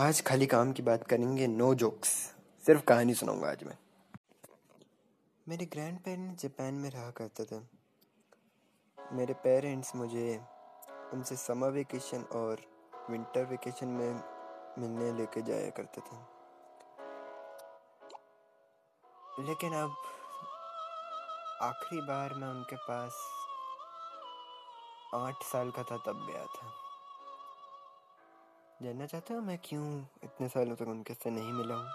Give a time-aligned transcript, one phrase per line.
[0.00, 2.08] आज खाली काम की बात करेंगे नो जोक्स
[2.66, 3.78] सिर्फ़ कहानी सुनाऊँगा आज मैं।
[5.48, 7.60] मेरे ग्रैंड पेरेंट्स जापान में रहा करते थे।
[9.12, 10.40] मेरे पेरेंट्स मुझे
[11.12, 12.60] उनसे समर वेकेशन और
[13.10, 14.22] विंटर वेकेशन में
[14.78, 16.16] मिलने लेके जाया करते थे।
[19.46, 19.96] लेकिन अब
[21.62, 23.12] आखिरी बार मैं उनके पास
[25.14, 26.87] आठ साल का था, तब गया था।
[28.82, 31.88] जानना चाहते हो मैं क्यों इतने सालों तक उनके से नहीं मिला हूँ?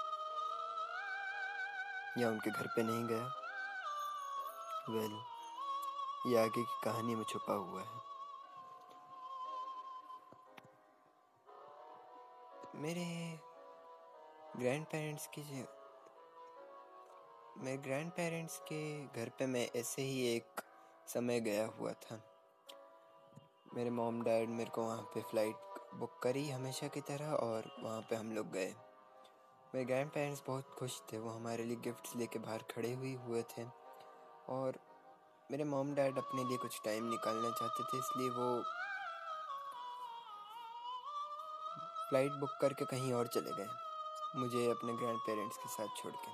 [2.18, 3.28] या उनके घर पे नहीं गया?
[4.90, 5.14] वेल
[6.32, 8.02] ये आगे की कहानी में छुपा हुआ है।
[12.76, 13.06] मेरे
[14.58, 15.66] ग्रैंड पेरेंट्स की
[17.58, 20.62] मेरे ग्रैंड पेरेंट्स के घर पे मैं ऐसे ही एक
[21.08, 22.24] समय गया हुआ था।
[23.76, 28.02] मेरे मॉम डैड मेरे को वहाँ पे फ़्लाइट बुक करी हमेशा की तरह और वहाँ
[28.10, 28.74] पे हम लोग गए।
[29.74, 33.42] मेरे ग्रैंड पेरेंट्स बहुत खुश थे, वो हमारे लिए गिफ्ट्स लेके बाहर खड़े हुए हुए
[33.52, 33.66] थे।
[34.50, 34.80] और
[35.50, 38.64] मेरे मॉम डैड अपने लिए कुछ टाइम निकालना चाहते थे, इसलिए वो
[42.10, 43.68] फ़्लाइट बुक करके कहीं और चले गए,
[44.36, 46.32] मुझे अपने ग्रैंड पेरेंट्स के साथ छोड़ के।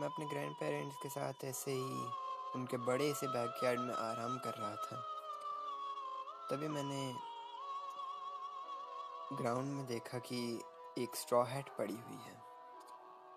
[0.00, 2.08] मैं अपने ग्रैंड पेरेंट्स के साथ ऐसे ही
[2.54, 5.04] उनके बड़े से बैकयार्ड में आराम कर रहा था।
[6.50, 7.00] तभी मैंने
[9.32, 10.60] ग्राउंड में देखा कि
[10.98, 12.42] एक स्ट्रॉ हैट पड़ी हुई है।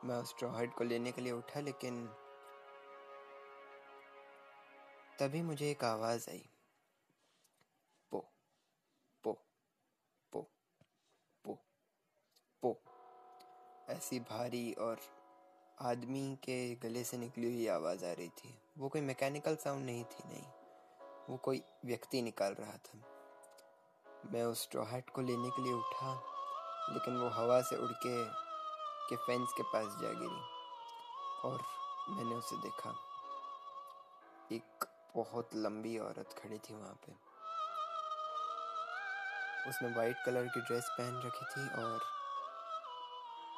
[0.05, 2.07] मैं उस स्ट्रॉ हैट को लेने के लिए उठा, लेकिन
[5.19, 6.49] तभी मुझे एक आवाज़ आई।
[8.11, 8.25] पो
[9.23, 9.41] पो
[10.31, 10.49] पो
[11.43, 11.53] पो
[12.61, 12.81] पो।
[13.89, 14.99] ऐसी भारी और
[15.81, 20.03] आदमी के गले से निकली हुई आवाज़ आ रही थी। वो कोई मैकेनिकल साउंड नहीं
[20.03, 20.43] थी, नहीं।
[21.29, 23.18] वो कोई व्यक्ति निकाल रहा था।
[24.25, 26.13] मैं उस स्ट्रॉहैट को लेने के लिए उठा,
[26.89, 28.23] लेकिन वो हवा से उड़ के
[29.09, 30.41] के फेंस के पास जा गिरी
[31.43, 31.61] और
[32.09, 32.89] मैंने उसे देखा।
[34.51, 34.85] एक
[35.15, 37.11] बहुत लंबी औरत खड़ी थी वहाँ पे।
[39.69, 41.99] उसने वाइट कलर की ड्रेस पहन रखी थी और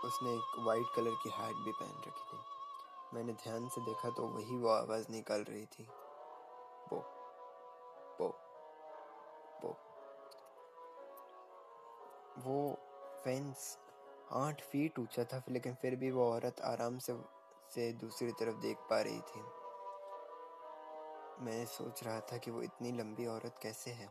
[0.05, 2.39] उसने एक वाइट कलर की हैट भी पहन रखी थी।
[3.13, 5.83] मैंने ध्यान से देखा तो वही वो आवाज़ निकल रही थी।
[6.91, 7.20] वो
[12.45, 12.79] वो
[13.23, 13.77] फेंस
[14.33, 17.13] आठ फीट ऊँचा था, लेकिन फिर भी वो औरत आराम से
[17.75, 19.41] से दूसरी तरफ़ देख पा रही थी।
[21.45, 24.07] मैं सोच रहा था कि वो इतनी लंबी औरत कैसे है।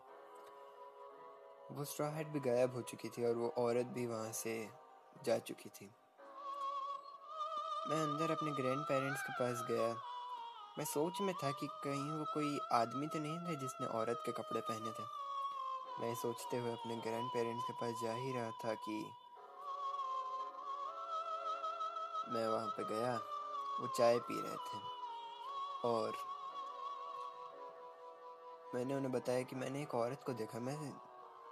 [1.73, 4.69] वो स्ट्रॉ हेड भी गायब हो चुकी थी और वो औरत भी वहाँ से
[5.25, 5.91] जा चुकी थी।
[7.91, 9.95] मैं अंदर अपने ग्रैंड पेरेंट्स के पास गया।
[10.79, 14.33] मैं सोच में था कि कहीं वो कोई आदमी तो नहीं था जिसने औरत के
[14.33, 15.30] कपड़े पहने थे।
[16.01, 18.99] मैं सोचते हुए अपने ग्रैंड पेरेंट्स के पास जा ही रहा था कि
[22.33, 23.15] मैं वहाँ पे गया,
[23.81, 24.79] वो चाय पी रहे थे।
[25.85, 26.13] और
[28.75, 30.77] मैंने उन्हें बताया कि मैंने एक औरत को देखा। मैं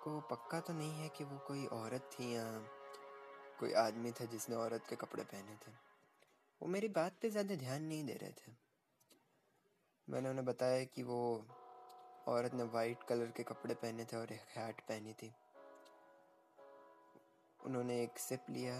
[0.04, 2.44] को पक्का तो नहीं है कि वो कोई औरत थी या
[3.60, 5.72] कोई आदमी था जिसने औरत के कपड़े पहने थे।
[6.60, 8.53] वो मेरी बात पे ज़्यादा ध्यान नहीं दे रहे थे।
[10.10, 11.47] मैंने उन्हें बताया कि वो
[12.28, 15.33] औरत ने वाइट कलर के कपड़े पहने थे और एक हैट पहनी थी।
[17.61, 18.75] उन्होंने एक सिप लिया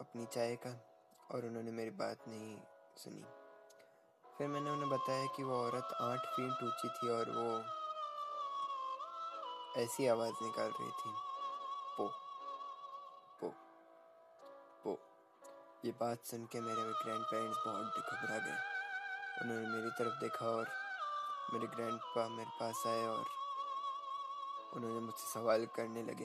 [0.00, 0.72] अपनी चाय का
[1.30, 2.56] और उन्होंने मेरी बात नहीं
[2.96, 3.24] सुनी।
[4.24, 7.46] फिर मैंने उन्हें बताया कि वो औरत आठ फीट ऊँची थी और वो
[9.82, 11.12] ऐसी आवाज़ निकाल रही थी,
[11.96, 12.08] पो
[13.40, 13.48] पो
[14.84, 14.98] पो।
[15.84, 18.58] ये बात सुन के मेरे ग्रैंड पेरेंट्स बहुत घबरा गए।
[19.42, 20.66] उन्होंने मेरी तरफ़ देखा और
[21.54, 23.24] मेरे ग्रैंड पा मेरे पास आए और
[24.74, 26.24] उन्होंने मुझसे सवाल करने लगे।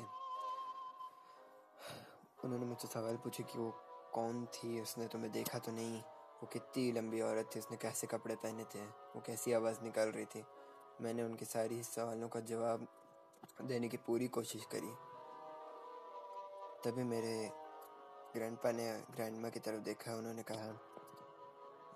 [2.43, 3.71] उन्होंने मुझसे सवाल पूछे कि वो
[4.13, 4.81] कौन थी?
[4.81, 6.01] उसने तुम्हें देखा तो नहीं?
[6.41, 7.59] वो कितनी लंबी औरत थी?
[7.59, 8.85] उसने कैसे कपड़े पहने थे?
[8.85, 10.45] वो कैसी आवाज़ निकाल रही थी?
[11.01, 12.87] मैंने उनके सारी सवालों का जवाब
[13.61, 14.95] देने की पूरी कोशिश करी।
[16.85, 17.51] तभी मेरे
[18.33, 20.67] ग्रैंडपा ने ग्रैंडमा की तरफ़ देखा। उन्होंने कहा,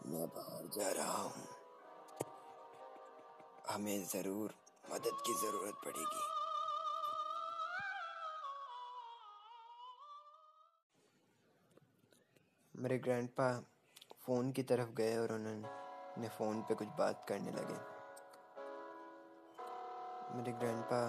[0.06, 1.61] मैं बाहर जा रहा हूँ।
[3.72, 4.54] हमें ज़रूर
[4.92, 6.24] मदद की ज़रूरत पड़ेगी।
[12.76, 13.50] मेरे ग्रैंडपा
[14.26, 17.80] फ़ोन की तरफ़ गए और उन्होंने फ़ोन पे कुछ बात करने लगे।
[20.36, 21.02] मेरे ग्रैंडपा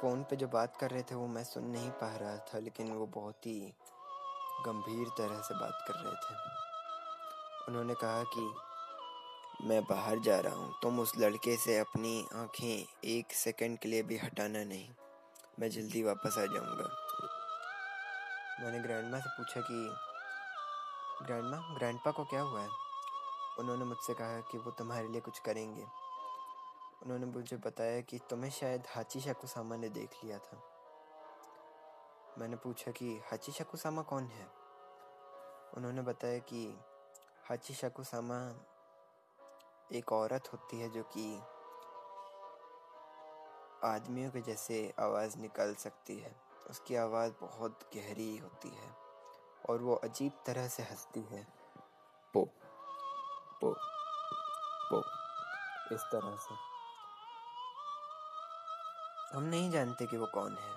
[0.00, 2.92] फ़ोन पे जो बात कर रहे थे वो मैं सुन नहीं पा रहा था, लेकिन
[2.92, 3.60] वो बहुत ही
[4.66, 6.34] गंभीर तरह से बात कर रहे थे।
[7.68, 8.46] उन्होंने कहा कि
[9.64, 14.02] मैं बाहर जा रहा हूँ। तुम उस लड़के से अपनी आँखें एक सेकंड के लिए
[14.02, 14.94] भी हटाना नहीं।
[15.60, 16.88] मैं जल्दी वापस आ जाऊँगा।
[18.60, 19.94] मैंने ग्रैंडमा से पूछा कि
[21.26, 22.68] ग्रैंडमा ग्रैंडपा को क्या हुआ है?
[23.58, 25.82] उन्होंने मुझसे कहा कि वो तुम्हारे लिए कुछ करेंगे।
[27.02, 30.62] उन्होंने मुझे बताया कि तुम्हें शायद हाची सामा ने देख लिया था।
[32.38, 34.46] मैंने पूछा कि हाची सामा कौन है?
[35.74, 36.80] उन्होंने बताया कि
[37.48, 38.68] हाची सामा
[39.92, 41.24] एक औरत होती है जो कि
[43.84, 46.34] आदमियों के जैसे आवाज़ निकाल सकती है।
[46.70, 48.90] उसकी आवाज़ बहुत गहरी होती है
[49.70, 51.46] और वो अजीब तरह से हंसती है।
[52.34, 52.44] पो
[53.60, 53.72] पो
[54.90, 55.02] पो
[55.94, 56.54] इस तरह से।
[59.36, 60.72] हम नहीं जानते कि वो कौन है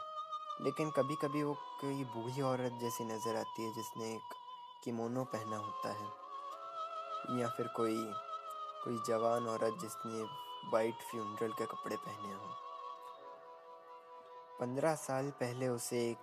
[0.61, 4.33] लेकिन कभी कभी वो कोई बूढ़ी औरत जैसी नज़र आती है जिसने एक
[4.83, 7.97] किमोनो पहना होता है या फिर कोई
[8.85, 10.23] कोई जवान औरत जिसने
[10.71, 12.53] वाइट फ्यूनरल के कपड़े पहने हों।
[14.59, 16.17] पंद्रह साल पहले उसे एक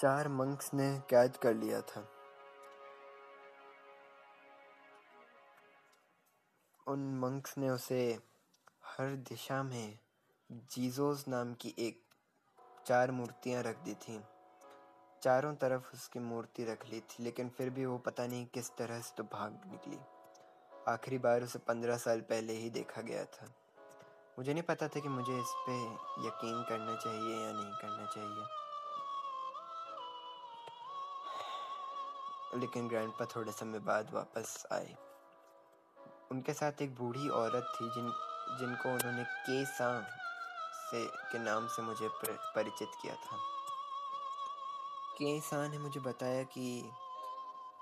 [0.00, 2.08] चार मंक्स ने कैद कर लिया था।
[6.86, 8.18] उन मंक्स ने उसे
[8.84, 9.98] हर दिशा में
[10.52, 12.04] जीजोस नाम की एक
[12.86, 14.24] चार मूर्तियाँ रख दी थी।
[15.22, 19.00] चारों तरफ़ उसकी मूर्ति रख ली थी, लेकिन फिर भी वो पता नहीं किस तरह
[19.00, 20.17] से तो भाग निकली।
[20.88, 23.46] आखिरी बार उसे पंद्रह साल पहले ही देखा गया था।
[24.38, 25.74] मुझे नहीं पता था कि मुझे इस पे
[26.26, 28.46] यकीन करना चाहिए या नहीं करना चाहिए।
[32.60, 34.96] लेकिन ग्रैंडपा थोड़े समय बाद वापस आए
[36.30, 38.10] उनके साथ एक बूढ़ी औरत थी जिन,
[38.58, 39.90] जिनको उन्होंने के सा
[40.90, 43.36] से, के नाम से मुझे परिचित किया था।
[45.18, 46.90] के सा ने मुझे बताया कि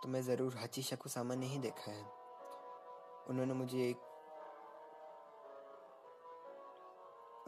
[0.03, 2.26] तुम्हें ज़रूर हची शकु सामा नहीं देखा है।
[3.27, 3.97] उन्होंने मुझे एक,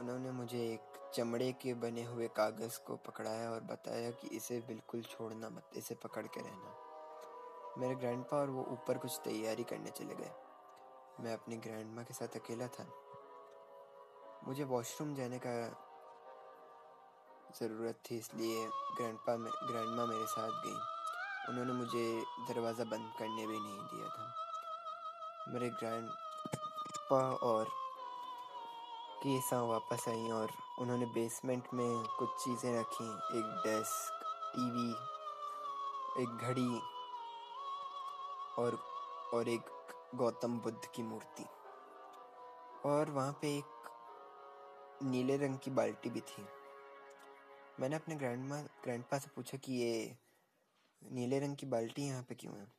[0.00, 5.02] उन्होंने मुझे एक चमड़े के बने हुए कागज़ को पकड़ाया और बताया कि इसे बिल्कुल
[5.02, 6.74] छोड़ना मत, इसे पकड़ के रहना।
[7.78, 10.32] मेरे ग्रैंडपा और वो ऊपर कुछ तैयारी करने चले गए।
[11.20, 12.86] मैं अपनी ग्रैंडमा के साथ अकेला था।
[14.46, 15.54] मुझे वॉशरूम जाने का
[17.60, 18.66] ज़रूरत थी, इसलिए
[18.96, 20.78] ग्रैंडपा में ग्रैंडमा मेरे साथ गई।
[21.48, 24.47] उन्होंने मुझे दरवाज़ा बंद करने भी नहीं दिया था।
[25.52, 26.08] मेरे ग्रैंड
[27.10, 27.64] पा और
[29.22, 34.24] केसा वापस आई और उन्होंने बेसमेंट में कुछ चीज़ें रखी। एक डेस्क
[34.54, 34.90] टीवी
[36.22, 36.80] एक घड़ी
[38.62, 38.78] और
[39.34, 39.70] और एक
[40.14, 41.46] गौतम बुद्ध की मूर्ति।
[42.88, 43.90] और वहाँ पे एक
[45.02, 46.46] नीले रंग की बाल्टी भी थी।
[47.80, 50.16] मैंने अपने ग्रैंड ग्रैंडपा से पूछा कि ये
[51.02, 52.77] नीले रंग की बाल्टी यहाँ पे क्यों है?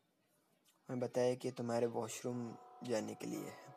[0.89, 3.75] मैं बताया कि तुम्हारे वॉशरूम जाने के लिए है।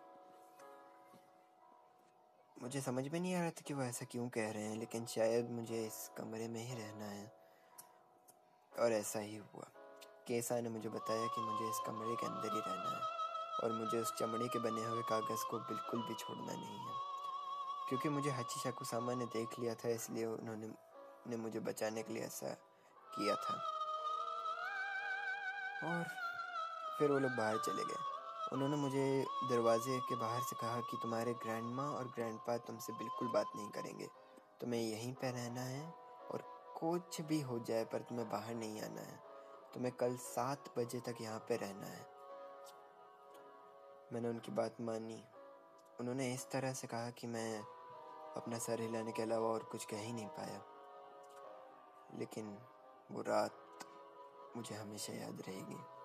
[2.63, 5.07] मुझे समझ में नहीं आ रहा था कि वो ऐसा क्यों कह रहे हैं, लेकिन
[5.07, 7.33] शायद मुझे इस कमरे में ही रहना है।
[8.79, 9.65] और ऐसा ही हुआ।
[10.27, 13.03] केसा ने मुझे बताया कि मुझे इस कमरे के अंदर ही रहना है,
[13.65, 16.95] और मुझे उस चमड़े के बने हुए कागज़ को बिल्कुल भी छोड़ना नहीं है।
[17.89, 20.69] क्योंकि मुझे हची शाकू सामा ने देख लिया था, इसलिए उन्होंने,
[21.27, 22.49] ने मुझे बचाने के लिए ऐसा
[23.19, 23.55] किया था।
[25.85, 26.32] और
[26.99, 28.13] फिर वो लोग बाहर चले गए।
[28.53, 33.29] उन्होंने मुझे दरवाजे के बाहर से कहा कि तुम्हारे ग्रैंड माँ और ग्रैंड तुमसे बिल्कुल
[33.29, 34.09] बात नहीं करेंगे।
[34.61, 35.95] तुम्हें यहीं पर रहना है
[36.31, 36.43] और
[36.81, 39.23] कुछ भी हो जाए पर तुम्हें बाहर नहीं आना है।
[39.75, 42.07] तुम्हें कल सात बजे तक यहाँ पर रहना है।
[44.13, 45.25] मैंने उनकी बात मानी।
[46.01, 47.61] उन्होंने इस तरह से कहा कि मैं
[48.37, 50.63] अपना सर हिलाने के अलावा और कुछ कह ही नहीं पाया।
[52.19, 52.59] लेकिन
[53.11, 53.53] वो रात
[54.57, 56.02] मुझे हमेशा याद रहेगी।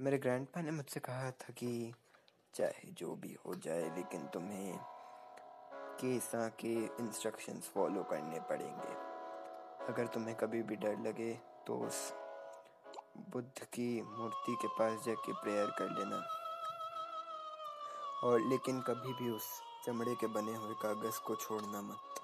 [0.00, 1.94] मेरे ग्रैंडपा ने मुझसे कहा था कि
[2.54, 4.78] चाहे जो भी हो जाए, लेकिन तुम्हें
[6.00, 8.94] केसा के इंस्ट्रक्शंस फॉलो करने पड़ेंगे।
[9.86, 11.32] अगर तुम्हें कभी भी डर लगे
[11.66, 12.12] तो उस
[13.30, 16.22] बुद्ध की मूर्ति के पास जाके प्रेयर कर लेना।
[18.24, 19.48] और लेकिन कभी भी उस
[19.86, 22.20] चमड़े के बने हुए कागज़ को छोड़ना मत।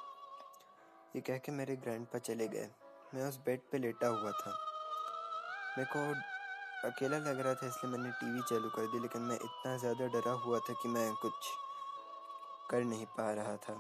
[1.17, 2.71] ये कह के मेरे ग्रैंड पर चले गए।
[3.15, 4.59] मैं उस बेड पे लेटा हुआ था।
[5.79, 6.36] मेरे को
[6.87, 10.33] अकेला लग रहा था इसलिए मैंने टीवी चालू कर दी, लेकिन मैं इतना ज़्यादा डरा
[10.45, 11.51] हुआ था कि मैं कुछ
[12.71, 13.75] कर नहीं पा रहा था।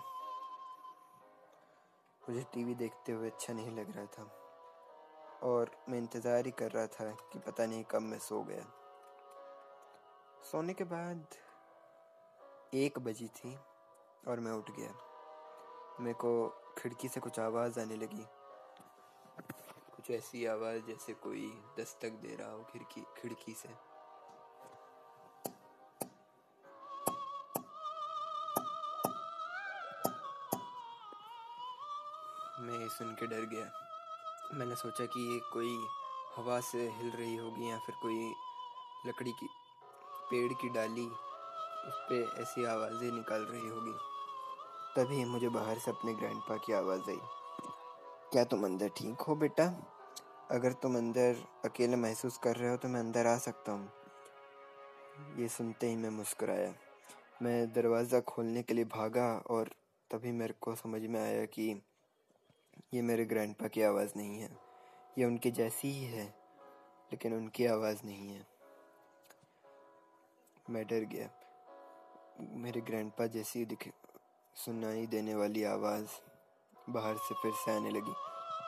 [2.22, 4.24] मुझे टीवी देखते हुए अच्छा नहीं लग रहा था
[5.42, 8.64] और मैं इंतज़ार ही कर रहा था कि पता नहीं कब मैं सो गया।
[10.42, 11.26] सोने के बाद
[12.74, 13.56] एक बजी थी
[14.28, 14.90] और मैं उठ गया।
[16.00, 16.48] मेरे को
[16.78, 18.26] खिड़की से कुछ आवाज़ आने लगी।
[20.06, 21.46] कुछ ऐसी आवाज़ जैसे कोई
[21.78, 23.68] दस्तक दे रहा हो खिड़की खिड़की से।
[32.62, 33.64] मैं सुन के डर गया।
[34.54, 35.74] मैंने सोचा कि ये कोई
[36.36, 38.30] हवा से हिल रही होगी या फिर कोई
[39.06, 39.48] लकड़ी की,
[40.30, 43.98] पेड़ की डाली, उस पर ऐसी आवाज़ें निकाल रही होगी।
[44.96, 47.20] तभी मुझे बाहर से अपने ग्रैंडपा की आवाज़ आई।
[48.32, 49.92] क्या तुम अंदर ठीक हो बेटा?
[50.50, 53.90] अगर तुम अंदर अकेले महसूस कर रहे हो तो मैं अंदर आ सकता हूँ।
[55.38, 56.74] ये सुनते ही मैं मुस्कुराया।
[57.42, 59.70] मैं दरवाज़ा खोलने के लिए भागा और
[60.10, 61.82] तभी मेरे को समझ में आया कि
[62.94, 64.50] ये मेरे ग्रैंडपा की आवाज़ नहीं है।
[65.18, 66.24] ये उनकी जैसी ही है,
[67.12, 68.46] लेकिन उनकी आवाज़ नहीं है।
[70.70, 71.30] मैं डर गया।
[72.40, 73.88] मेरे ग्रैंडपा जैसी दिख
[74.56, 76.08] सुनाई देने वाली आवाज़
[76.90, 78.14] बाहर से फिर से आने लगी।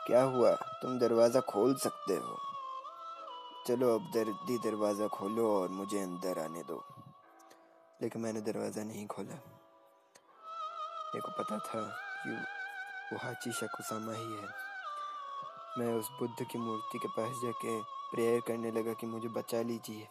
[0.09, 0.55] क्या हुआ?
[0.55, 2.37] तुम दरवाज़ा खोल सकते हो।
[3.67, 6.85] चलो अब दर्दी दरवाज़ा खोलो और मुझे अंदर आने दो।
[8.01, 9.35] लेकिन मैंने दरवाज़ा नहीं खोला।
[11.15, 11.81] मेरे को पता था
[12.23, 12.29] कि
[13.13, 14.47] वो हाची शकुसामा ही है।
[15.77, 20.07] मैं उस बुद्ध की मूर्ति के पास जाके प्रेयर करने लगा कि मुझे बचा लीजिए।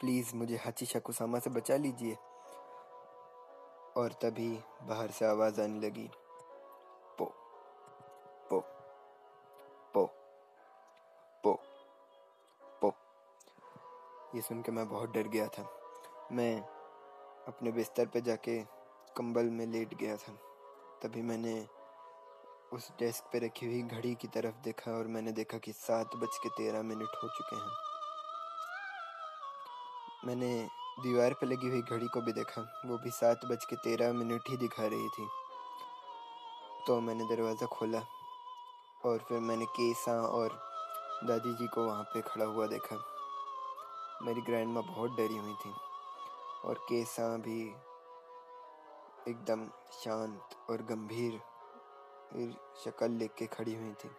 [0.00, 2.14] प्लीज़, मुझे हाची शकुसामा से बचा लीजिए।
[3.96, 6.10] और तभी बाहर से आवाज़ आने लगी।
[14.34, 15.62] ये सुन के मैं बहुत डर गया था।
[16.32, 16.60] मैं
[17.48, 18.58] अपने बिस्तर पर जाके
[19.16, 20.32] कंबल में लेट गया था।
[21.02, 21.66] तभी मैंने
[22.72, 26.38] उस डेस्क पे रखी हुई घड़ी की तरफ़ देखा और मैंने देखा कि सात बज
[26.38, 27.74] के तेरह मिनट हो चुके हैं।
[30.26, 30.68] मैंने
[31.02, 34.50] दीवार पर लगी हुई घड़ी को भी देखा। वो भी सात बज के तेरह मिनट
[34.50, 35.28] ही दिखा रही थी।
[36.86, 38.02] तो मैंने दरवाज़ा खोला
[39.04, 40.60] और फिर मैंने केसा और
[41.24, 43.04] दादी जी को वहाँ पे खड़ा हुआ देखा।
[44.24, 45.70] मेरी ग्रैंड माँ बहुत डरी हुई थी
[46.64, 47.60] और केसा भी
[49.28, 51.40] एकदम शांत और गंभीर
[52.84, 54.10] शक्ल लेके खड़ी हुई थी।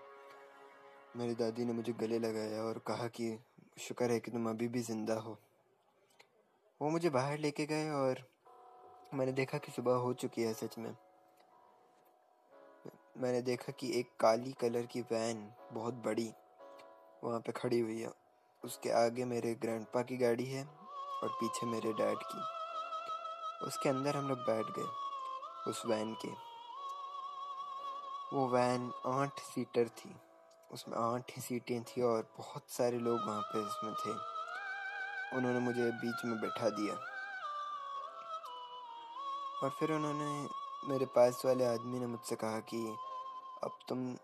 [1.17, 3.37] मेरी दादी ने मुझे गले लगाया और कहा कि,
[3.79, 5.37] शुक्र है कि तुम अभी भी ज़िंदा हो।
[6.81, 8.23] वो मुझे बाहर लेके गए और
[9.13, 10.95] मैंने देखा कि सुबह हो चुकी है सच में।
[13.17, 16.31] मैंने देखा कि एक काली कलर की वैन बहुत बड़ी
[17.23, 18.22] वहाँ पे खड़ी हुई है
[18.65, 20.65] उसके आगे मेरे ग्रैंडपा की गाड़ी है
[21.23, 22.41] और पीछे मेरे डैड की।
[23.65, 24.89] उसके अंदर हम लोग बैठ गए
[25.71, 26.53] उस वैन के।
[28.37, 30.15] वो वैन आठ सीटर थी।
[30.71, 34.11] उसमें आठ ही सीटें थी और बहुत सारे लोग वहाँ पे इसमें थे।
[35.37, 36.93] उन्होंने मुझे बीच में बैठा दिया।
[39.63, 40.47] और फिर उन्होंने
[40.87, 42.97] मेरे पास वाले आदमी ने मुझसे कहा कि,
[43.63, 44.17] अब तुम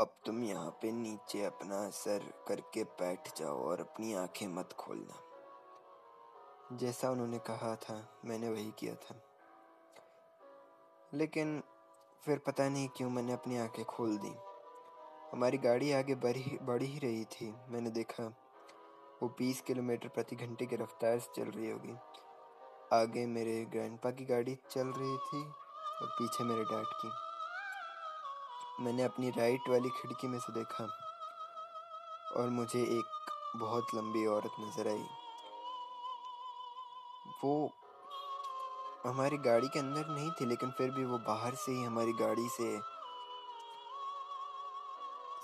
[0.00, 5.20] अब तुम यहाँ पे नीचे अपना सर करके बैठ जाओ और अपनी आँखें मत खोलना।
[6.76, 9.22] जैसा उन्होंने कहा था, मैंने वही किया था।
[11.14, 11.62] लेकिन
[12.24, 14.32] फिर पता नहीं क्यों मैंने अपनी आँखें खोल दी।
[15.32, 18.24] हमारी गाड़ी आगे बढ़ी, बढ़ ही रही थी। मैंने देखा,
[19.22, 21.94] वो बीस किलोमीटर प्रति घंटे की रफ्तार से चल रही होगी।
[22.92, 25.44] आगे मेरे ग्रैंडपा की गाड़ी चल रही थी
[26.02, 27.29] और पीछे मेरे डैड की।
[28.80, 30.84] मैंने अपनी राइट वाली खिड़की में से देखा
[32.36, 35.04] और मुझे एक बहुत लंबी औरत नज़र आई।
[37.44, 37.70] वो
[39.06, 42.48] हमारी गाड़ी के अंदर नहीं थी, लेकिन फिर भी वो बाहर से ही हमारी गाड़ी
[42.48, 42.78] से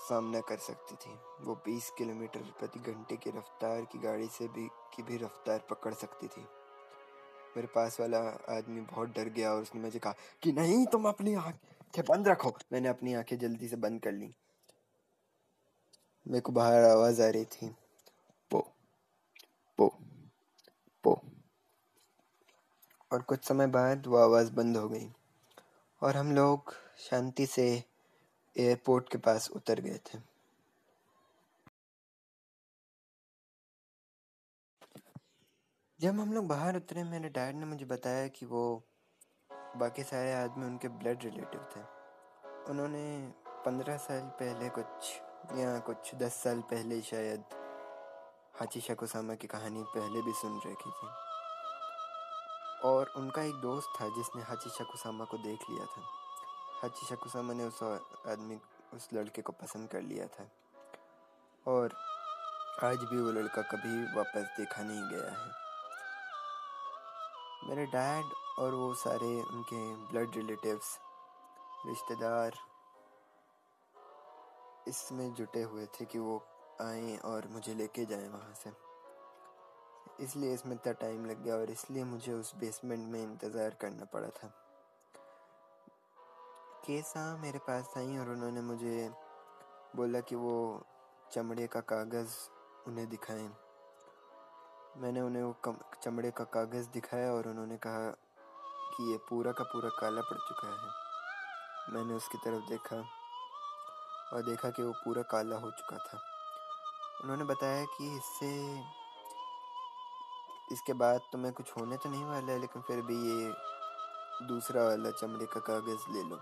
[0.09, 4.69] सामना कर सकती थी। वो 20 किलोमीटर प्रति घंटे की रफ्तार की गाड़ी से भी,
[4.95, 6.47] की भी रफ्तार पकड़ सकती थी।
[7.57, 8.19] मेरे पास वाला
[8.51, 12.59] आदमी बहुत डर गया और उसने मुझे कहा कि नहीं, तुम अपनी आँखें बंद रखो।
[12.73, 14.35] मैंने अपनी आँखें जल्दी से बंद कर ली।
[16.29, 17.77] मेरे को बाहर आवाज़ आ रही थी।
[18.51, 18.73] पो
[19.77, 19.99] पो
[21.03, 21.23] पो।
[23.13, 25.13] और कुछ समय बाद वो आवाज़ बंद हो गई।
[26.03, 27.85] और हम लोग शांति से
[28.59, 30.37] एयरपोर्ट के पास उतर गए थे।
[36.01, 38.85] जब हम लोग बाहर उतरे, मेरे डैड ने मुझे बताया कि वो
[39.77, 41.81] बाकी सारे आदमी उनके ब्लड रिलेटिव थे।
[42.71, 43.33] उन्होंने
[43.65, 45.21] पंद्रह साल पहले कुछ,
[45.55, 47.45] या कुछ दस साल पहले शायद
[48.61, 51.09] हाची शाकुसामा की कहानी पहले भी सुन रखी थी।
[52.89, 56.03] और उनका एक दोस्त था जिसने हाची शकुसामा को देख लिया था।
[56.83, 57.83] हाची शकुसामा ने उस
[58.29, 58.61] आदमी,
[58.95, 60.51] उस लड़के को पसंद कर लिया था।
[61.69, 61.95] और
[62.83, 65.67] आज भी वो लड़का कभी वापस देखा नहीं गया है।
[67.69, 70.99] मेरे डैड और वो सारे उनके ब्लड रिलेटिव्स
[71.87, 72.53] रिश्तेदार
[74.89, 76.37] इसमें जुटे हुए थे कि वो
[76.81, 78.71] आए और मुझे लेके जाएँ वहाँ से।
[80.25, 84.29] इसलिए इसमें इतना टाइम लग गया और इसलिए मुझे उस बेसमेंट में इंतज़ार करना पड़ा
[84.29, 84.49] था।
[86.87, 89.11] केसा मेरे पास आई और उन्होंने मुझे
[89.97, 90.85] बोला कि वो
[91.33, 92.37] चमड़े का कागज़
[92.89, 93.49] उन्हें दिखाएँ।
[94.97, 98.15] मैंने उन्हें वो चमड़े का कागज़ दिखाया और उन्होंने कहा
[98.97, 102.97] कि ये पूरा का पूरा काला पड़ चुका है। मैंने उसकी तरफ़ देखा
[104.33, 106.21] और देखा कि वो पूरा काला हो चुका था।
[107.23, 108.51] उन्होंने बताया कि इससे,
[110.73, 113.53] इसके बाद तो मैं कुछ होने तो नहीं वाला है, लेकिन फिर भी ये
[114.47, 116.41] दूसरा वाला चमड़े का कागज़ ले लो।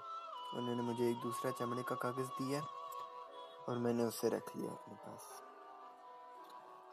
[0.57, 2.61] उन्होंने मुझे एक दूसरा चमड़े का कागज़ दिया
[3.69, 5.43] और मैंने उसे रख लिया अपने पास।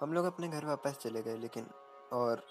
[0.02, 1.70] हम लोग अपने घर वापस चले गए, लेकिन
[2.14, 2.44] और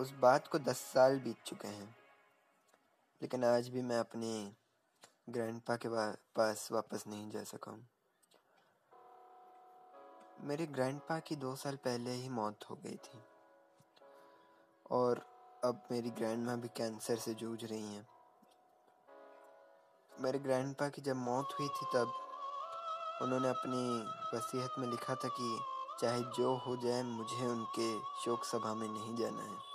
[0.00, 1.96] उस बात को दस साल बीत चुके हैं।
[3.22, 4.52] लेकिन आज भी मैं अपने
[5.28, 7.88] ग्रैंडपा के पास वापस नहीं जा सका हूँ।
[10.40, 13.22] मेरे ग्रैंडपा की दो साल पहले ही मौत हो गई थी।
[14.90, 15.26] और
[15.64, 18.08] अब मेरी ग्रैंड माँ भी कैंसर से जूझ रही हैं।
[20.20, 22.12] मेरे ग्रैंडपा की जब मौत हुई थी तब
[23.22, 24.00] उन्होंने अपनी
[24.36, 25.60] वसीयत में लिखा था कि
[26.00, 29.69] चाहे जो हो जाए, मुझे उनके शोक सभा में नहीं जाना है।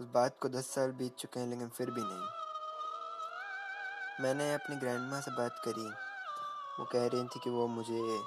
[0.00, 2.26] उस बात को दस साल बीत चुके हैं, लेकिन फिर भी नहीं।
[4.20, 5.90] मैंने अपनी ग्रैंड माँ से बात करी।
[6.78, 8.18] वो कह रही थी कि वो मुझे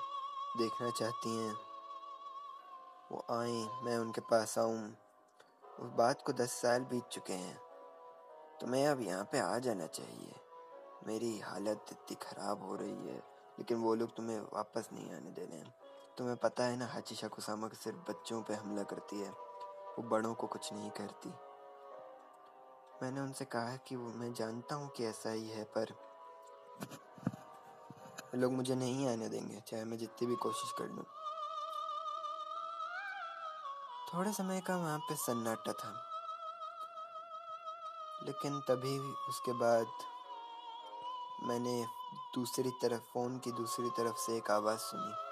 [0.57, 1.53] देखना चाहती हैं।
[3.11, 4.95] वो आए मैं उनके पास आऊँ।
[5.79, 7.61] उस बात को दस साल बीत चुके हैं।
[8.61, 10.35] तो मैं अब यहाँ पे आ जाना चाहिए।
[11.07, 13.17] मेरी हालत इतनी ख़राब हो रही है,
[13.59, 15.75] लेकिन वो लोग तुम्हें वापस नहीं आने दे रहे हैं
[16.17, 19.29] तुम्हें पता है ना, हाचिशा कुसामा सिर्फ़ बच्चों पे हमला करती है।
[19.91, 21.50] वो बड़ों को कुछ नहीं करती।
[23.03, 25.95] मैंने उनसे कहा कि वो, मैं जानता हूँ कि ऐसा ही है, पर
[28.35, 31.05] लोग मुझे नहीं आने देंगे, चाहे मैं जितनी भी कोशिश कर लूँ।
[34.13, 36.07] थोड़े समय का वहाँ पे सन्नाटा था।
[38.23, 39.87] लेकिन तभी उसके बाद
[41.43, 41.85] मैंने
[42.35, 45.30] दूसरी तरफ़, फ़ोन की दूसरी तरफ़ से एक आवाज़ सुनी।